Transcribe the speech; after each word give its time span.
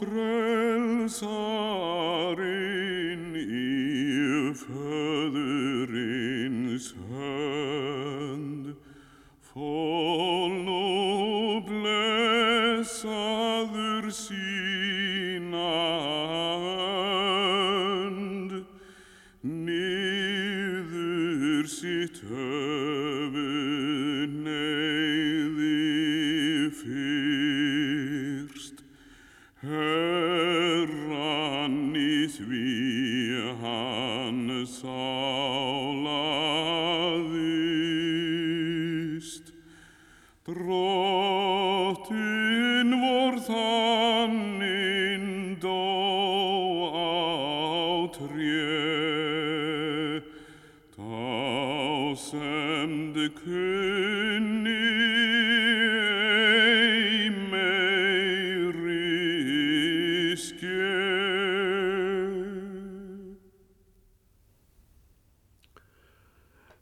frelsarinn 0.00 1.28
í 3.36 4.48
föðurins 4.62 6.86
hönd, 7.10 8.64
fól 9.50 10.50
nú 10.64 10.88
blessaður 11.68 13.04
sína 14.08 15.76
hönd, 16.64 18.52
niður 19.44 21.68
sitt 21.76 22.16
höfun 22.24 23.19
Herran 31.60 31.92
í 31.92 32.24
því 32.24 33.52
hann 33.60 34.48
sálaðist. 34.64 35.12
Drottin 40.48 41.60
vor 43.02 43.36
þannig 43.44 45.26
dó 45.60 45.84
á 46.96 48.08
tré, 48.16 48.72
þá 50.96 52.16
sem 52.24 53.12
þau 53.12 53.28
kunni 53.44 55.19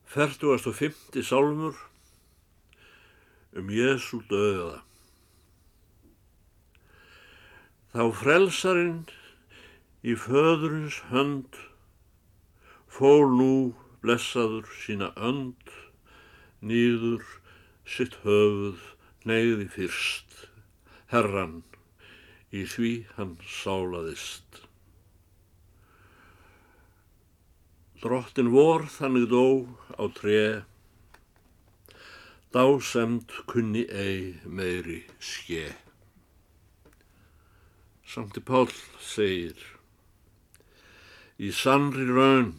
Fertugast 0.09 0.67
og 0.67 0.75
fymti 0.79 1.21
sálmur 1.21 1.77
um 3.53 3.69
Jésu 3.69 4.23
döða. 4.31 4.79
Þá 7.93 8.05
frelsarinn 8.17 9.03
í 10.01 10.15
föðurins 10.17 11.03
hönd 11.11 11.59
fól 12.89 13.27
nú 13.37 13.53
blessaður 14.01 14.71
sína 14.81 15.11
önd 15.17 15.75
nýður 16.65 17.25
sitt 17.85 18.17
höfuð 18.25 18.81
neyði 19.29 19.69
fyrst 19.77 20.39
herran 21.13 21.61
í 22.49 22.65
því 22.65 22.95
hann 23.19 23.37
sálaðist. 23.61 24.68
Drottin 27.99 28.53
vor 28.55 28.85
þannig 28.95 29.25
dó 29.27 29.67
á 29.99 30.07
tré, 30.15 30.43
dásemd 32.55 33.35
kunni 33.51 33.83
ei 33.91 34.37
meiri 34.47 35.01
ske. 35.19 35.65
Samti 38.07 38.39
Páll 38.47 38.71
segir, 39.03 39.59
í 41.43 41.51
sannri 41.51 42.07
raun, 42.07 42.55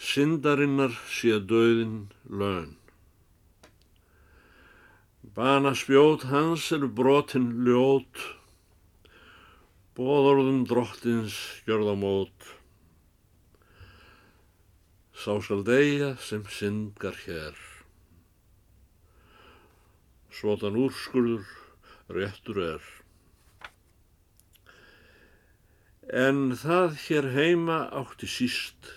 syndarinnar 0.00 0.96
sé 1.12 1.36
döðin 1.52 2.08
laun. 2.24 2.72
Bana 5.36 5.76
spjót 5.76 6.30
hans 6.32 6.72
eru 6.72 6.88
brotin 6.88 7.50
ljót, 7.68 8.28
bóðorðum 9.92 10.64
drottins 10.64 11.42
gjörðamót. 11.68 12.55
Sá 15.16 15.38
skal 15.40 15.62
deyja 15.64 16.10
sem 16.20 16.42
syndgar 16.44 17.16
hér. 17.24 17.56
Svotan 20.28 20.76
úrskurður 20.76 21.48
réttur 22.12 22.60
er. 22.60 22.84
En 26.12 26.52
það 26.60 27.00
hér 27.06 27.30
heima 27.32 27.78
átti 28.02 28.28
síst, 28.28 28.92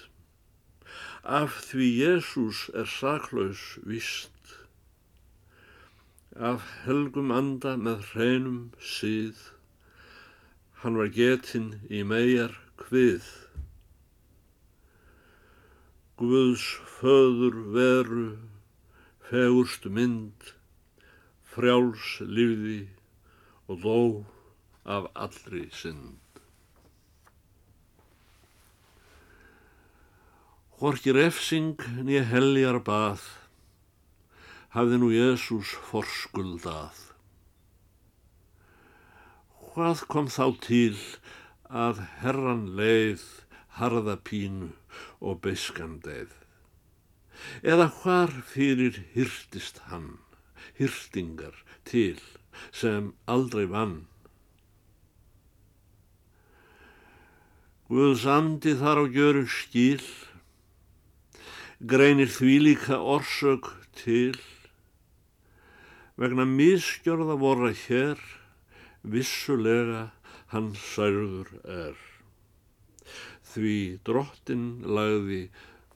af 1.24 1.56
því 1.70 1.88
Jésús 2.04 2.68
er 2.76 2.92
saklaus 3.00 3.80
vist, 3.88 4.56
af 6.36 6.68
helgum 6.84 7.32
anda 7.32 7.78
með 7.80 8.04
hreinum 8.12 8.62
síð, 8.84 9.40
hann 10.84 11.00
var 11.00 11.16
getinn 11.16 11.78
í 11.88 12.04
megar 12.04 12.60
hvið. 12.84 13.24
Guðs 16.20 16.64
föður 17.00 17.54
veru, 17.72 18.24
fegurst 19.30 19.86
mynd, 19.88 20.50
frjáls 21.48 22.18
lífði 22.28 22.82
og 23.72 23.80
dó 23.86 24.02
af 24.84 25.08
allri 25.16 25.70
synd. 25.72 26.42
Hvorki 30.76 31.16
refsing 31.16 31.80
nýja 32.04 32.26
heljar 32.34 32.82
bað, 32.84 33.24
hafði 34.76 35.00
nú 35.00 35.14
Jésús 35.16 35.72
forskuldað. 35.88 37.00
Hvað 39.72 40.04
kom 40.12 40.28
þá 40.28 40.46
til 40.68 41.00
að 41.72 42.04
herran 42.20 42.74
leið 42.76 43.24
harða 43.80 44.20
og 45.20 45.42
beiskandeið? 45.46 46.32
Eða 47.64 47.88
hvar 48.02 48.34
fyrir 48.52 49.00
hyrtist 49.14 49.80
hann, 49.90 50.18
hyrtingar 50.80 51.56
til 51.88 52.20
sem 52.76 53.14
aldrei 53.28 53.66
vann? 53.72 54.02
Guðs 57.90 58.28
andi 58.30 58.76
þar 58.78 59.02
á 59.02 59.06
gjöru 59.10 59.48
skil, 59.50 60.04
greinir 61.82 62.30
því 62.30 62.58
líka 62.68 63.00
orsök 63.02 63.72
til, 63.98 64.36
vegna 66.20 66.46
miskjörða 66.46 67.40
vorra 67.42 67.72
hér, 67.88 68.22
vissulega 69.02 70.10
hann 70.54 70.74
særður 70.78 71.50
er. 71.66 72.09
Því 73.50 74.00
drottin 74.06 74.66
lagði 74.86 75.48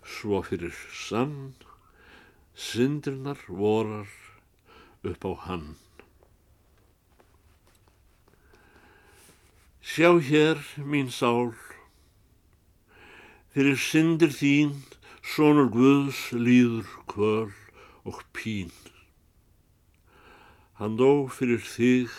svo 0.01 0.41
fyrir 0.45 0.73
sann, 0.89 1.53
syndrinar 2.57 3.39
vorar 3.47 4.09
upp 5.03 5.25
á 5.29 5.31
hann. 5.45 5.67
Sjá 9.83 10.15
hér, 10.17 10.57
mín 10.79 11.09
sál, 11.11 11.51
fyrir 13.53 13.77
syndir 13.77 14.31
þín, 14.31 14.77
sonur 15.21 15.67
Guðs 15.73 16.31
líður 16.31 16.87
kvöl 17.11 17.51
og 18.07 18.23
pín. 18.33 18.71
Hann 20.79 20.95
dó 20.97 21.27
fyrir 21.29 21.61
þig 21.61 22.15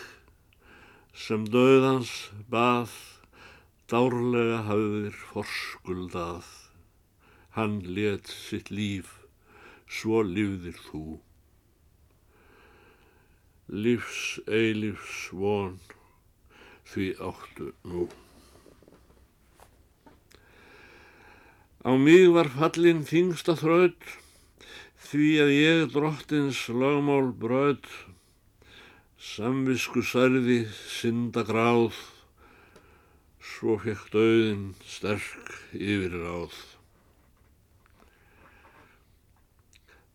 sem 1.11 1.43
döðans 1.49 2.13
bað, 2.53 2.93
dárlega 3.91 4.63
hafðir 4.65 5.17
forskuldað. 5.31 6.47
Hann 7.53 7.79
let 7.95 8.27
sitt 8.31 8.71
líf, 8.73 9.11
svo 9.85 10.23
lífðir 10.25 10.79
þú. 10.87 11.03
Lífs 13.69 14.39
eilífs 14.49 15.19
von, 15.33 15.77
því 16.89 17.11
áttu 17.29 17.69
nú. 17.85 18.07
Á 21.85 21.93
mig 22.01 22.25
var 22.33 22.49
fallin 22.57 23.05
þingsta 23.05 23.53
þraut, 23.61 24.01
því 25.05 25.29
að 25.45 25.53
ég 25.53 25.85
drottins 25.93 26.65
lögmál 26.73 27.29
braut, 27.29 27.85
samvisku 29.21 30.01
særði 30.01 30.63
synda 30.89 31.45
gráð, 31.45 31.93
svo 33.65 33.79
fekk 33.81 34.11
döðin 34.13 34.65
sterk 34.85 35.47
yfir 35.73 36.13
ráð. 36.21 36.53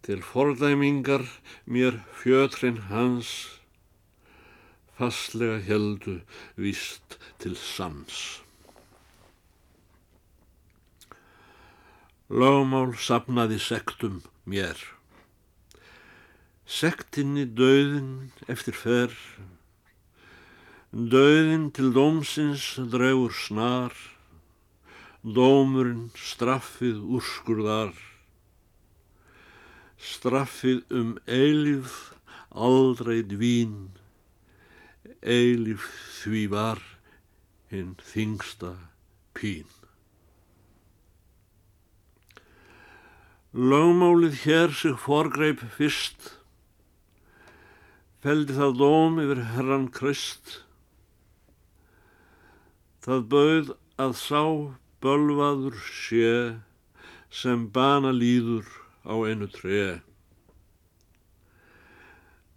Til 0.06 0.20
fordæmingar 0.22 1.24
mér 1.66 1.98
fjötrin 2.20 2.78
hans, 2.92 3.32
fastlega 4.94 5.58
heldu 5.66 6.20
víst 6.54 7.18
til 7.42 7.58
sans. 7.58 8.22
Lögmál 12.30 12.94
sapnaði 12.94 13.58
sektum 13.58 14.22
mér. 14.46 14.78
Sektinni 16.70 17.50
döðin 17.50 18.30
eftir 18.46 18.78
fer, 18.78 19.10
Dauðin 20.90 21.68
til 21.70 21.92
dómsins 21.94 22.64
draugur 22.90 23.30
snar, 23.30 23.92
dómurinn 25.22 26.08
straffið 26.18 26.96
úrskurðar, 27.14 27.92
straffið 30.02 30.80
um 30.90 31.12
eilif 31.30 31.92
aldrei 32.50 33.20
dvín, 33.22 33.92
eilif 35.22 35.84
því 36.16 36.42
var 36.50 36.82
hinn 37.70 37.92
þingsta 38.08 38.72
pín. 39.38 39.68
Lögmálið 43.54 44.40
hér 44.42 44.74
sig 44.74 44.98
forgreip 45.04 45.62
fyrst, 45.78 46.32
feldi 48.26 48.58
það 48.58 48.76
dóm 48.82 49.22
yfir 49.22 49.44
herran 49.54 49.86
Krist, 49.94 50.64
Það 53.00 53.22
bauð 53.32 53.68
að 54.04 54.10
sá 54.20 54.42
bölvaður 55.00 55.76
sé 55.88 56.32
sem 57.32 57.62
bana 57.72 58.10
líður 58.12 58.66
á 59.08 59.16
einu 59.24 59.48
tre. 59.48 60.02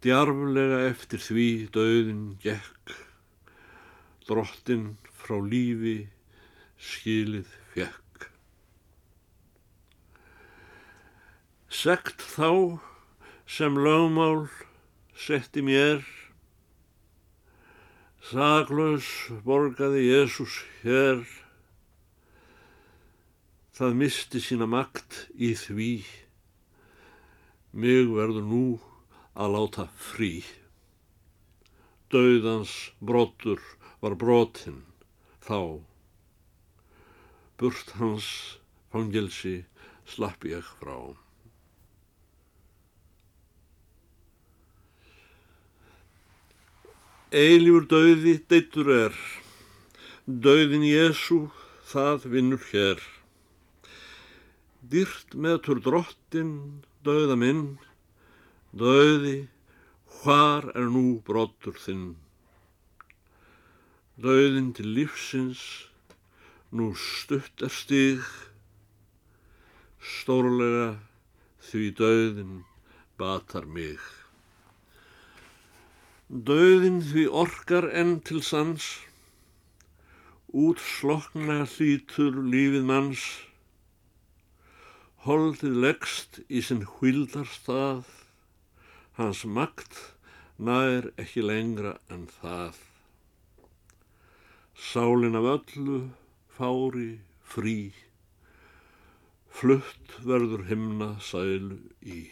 Djarflega 0.03 0.81
eftir 0.89 1.23
því 1.23 1.47
döðin 1.71 2.25
gekk, 2.43 2.91
drottin 4.27 4.97
frá 5.15 5.39
lífi 5.39 6.09
skilið 6.75 7.47
fekk. 7.71 8.27
Sekt 11.71 12.19
þá 12.35 12.83
sem 13.47 13.79
lögmál 13.79 14.49
setti 15.15 15.63
mér 15.63 16.03
Saklaus 18.23 19.07
borgaði 19.43 20.05
Jésús 20.05 20.53
hér, 20.79 21.25
það 23.75 23.97
misti 23.99 24.39
sína 24.39 24.63
makt 24.71 25.17
í 25.35 25.49
því, 25.59 25.89
mig 27.75 28.07
verður 28.15 28.47
nú 28.47 28.61
að 29.35 29.51
láta 29.57 29.85
frí. 29.99 30.31
Dauðans 32.15 32.77
brotur 33.03 33.59
var 33.99 34.15
brotinn 34.23 34.79
þá, 35.43 35.83
burt 37.59 37.91
hans 37.99 38.31
fangelsi 38.95 39.57
slapp 40.15 40.47
ég 40.47 40.63
frá. 40.79 41.22
Eilífur 47.33 47.87
dauði 47.89 48.35
deittur 48.45 48.89
er, 48.93 49.13
dauðin 50.29 50.83
Jésu 50.85 51.47
það 51.89 52.27
vinnur 52.29 52.61
hér. 52.69 52.99
Dýrt 54.85 55.33
meðtur 55.33 55.81
drottin 55.81 56.51
dauða 57.01 57.39
minn, 57.41 57.63
dauði 58.69 59.47
hvar 60.19 60.69
er 60.77 60.93
nú 60.93 61.23
brottur 61.25 61.81
þinn. 61.81 62.11
Dauðin 64.21 64.69
til 64.77 64.93
lífsins, 64.93 65.63
nú 66.69 66.93
stutt 66.93 67.65
er 67.65 67.73
stíg, 67.73 68.21
stórlega 69.97 70.91
því 71.65 71.95
dauðin 71.97 72.59
batar 73.17 73.65
mig. 73.65 74.22
Dauðin 76.33 76.95
því 77.05 77.23
orkar 77.29 77.85
enn 77.93 78.15
til 78.25 78.39
sans, 78.41 78.85
út 80.49 80.79
slokna 80.81 81.59
hlítur 81.75 82.39
lífið 82.41 82.87
manns, 82.89 83.25
holdið 85.27 85.77
leggst 85.85 86.41
í 86.49 86.63
sinn 86.65 86.81
hvildarstað, 86.95 88.09
hans 89.21 89.45
makt 89.45 90.01
nær 90.57 91.11
ekki 91.21 91.45
lengra 91.45 91.99
en 92.09 92.25
það. 92.41 92.81
Sálin 94.89 95.37
af 95.37 95.51
öllu 95.53 95.99
fári 96.57 97.11
frí, 97.45 97.81
flutt 99.53 100.17
verður 100.25 100.65
himna 100.73 101.13
sælu 101.21 101.77
í. 102.01 102.23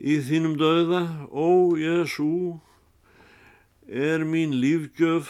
Í 0.00 0.14
þínum 0.24 0.54
döða, 0.56 1.28
ó 1.28 1.76
Jésú, 1.76 2.56
er 3.84 4.22
mín 4.24 4.54
lífgjöf 4.56 5.28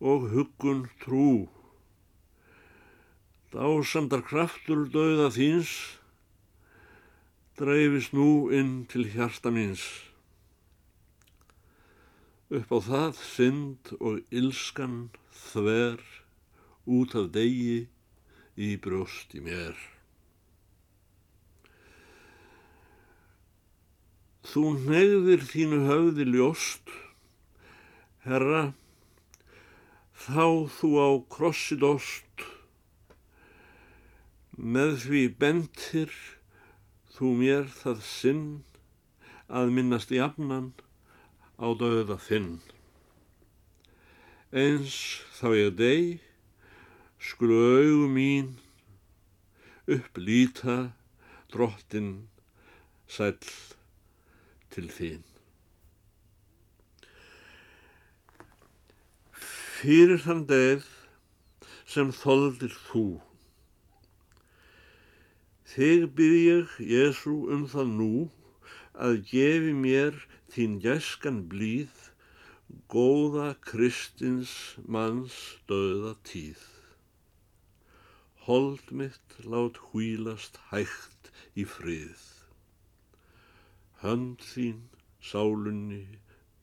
og 0.00 0.30
huggun 0.32 0.86
trú. 1.02 1.50
Dásandar 3.52 4.22
kraftur 4.24 4.86
döða 4.88 5.28
þíns, 5.36 5.72
dreifist 7.60 8.16
nú 8.16 8.48
inn 8.48 8.86
til 8.88 9.04
hjarta 9.12 9.52
míns. 9.52 9.84
Upp 12.48 12.72
á 12.72 12.78
það 12.88 13.20
synd 13.20 13.92
og 14.00 14.24
ilskan 14.32 15.10
þver 15.50 16.00
út 16.88 17.18
af 17.20 17.28
degi 17.36 17.84
í 18.56 18.72
brjóst 18.80 19.36
í 19.36 19.44
mér. 19.44 19.76
Þú 24.46 24.62
neyðir 24.86 25.42
þínu 25.42 25.78
höfði 25.88 26.24
ljóst, 26.30 26.90
herra, 28.22 28.62
þá 30.14 30.70
þú 30.76 30.90
á 31.02 31.08
krossi 31.34 31.78
dost, 31.82 32.44
með 34.56 34.94
því 35.02 35.22
bentir 35.42 36.14
þú 37.16 37.32
mér 37.40 37.66
það 37.74 38.00
sinn 38.06 38.46
að 39.50 39.74
minnast 39.76 40.14
jafnan 40.14 40.72
á 41.58 41.66
döða 41.82 42.18
þinn. 42.20 42.58
Eins 44.54 44.96
þá 45.40 45.48
ég 45.58 45.76
deg, 45.80 46.20
skulu 47.18 47.60
augu 47.80 48.10
mín 48.14 48.54
upplýta 49.90 50.92
drottin 51.50 52.28
sæl 53.10 53.34
til 54.76 54.90
þín. 54.92 55.22
Fyrir 59.76 60.20
þann 60.20 60.42
degð 60.50 60.88
sem 61.88 62.12
þoldir 62.12 62.74
þú. 62.88 63.06
Þig 65.72 66.04
byrð 66.18 66.42
ég, 66.42 66.76
Jésu, 66.92 67.36
um 67.52 67.64
það 67.72 67.94
nú 68.02 68.12
að 69.06 69.18
gefi 69.30 69.72
mér 69.80 70.20
þín 70.52 70.78
gæskan 70.84 71.42
blíð, 71.52 71.96
góða 72.92 73.50
kristins 73.64 74.54
manns 74.84 75.36
döða 75.70 76.16
tíð. 76.28 76.62
Hold 78.46 78.92
mitt 78.92 79.40
lát 79.44 79.80
hvílast 79.90 80.60
hægt 80.70 81.32
í 81.56 81.64
frið 81.66 82.35
hönd 84.06 84.42
þín 84.46 84.84
sálunni 85.18 86.04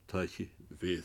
taki 0.08 0.46
við. 0.80 1.04